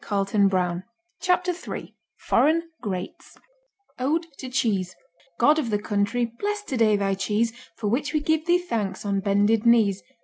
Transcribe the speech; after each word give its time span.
Chapter 1.21 1.53
Three 1.53 1.93
Foreign 2.17 2.63
Greats 2.81 3.37
Ode 3.99 4.25
to 4.39 4.49
Cheese 4.49 4.95
God 5.39 5.59
of 5.59 5.69
the 5.69 5.77
country, 5.77 6.25
bless 6.39 6.63
today 6.63 6.95
Thy 6.95 7.13
cheese, 7.13 7.53
For 7.77 7.87
which 7.87 8.11
we 8.11 8.19
give 8.19 8.47
Thee 8.47 8.57
thanks 8.57 9.05
on 9.05 9.19
bended 9.19 9.63
knees. 9.63 10.01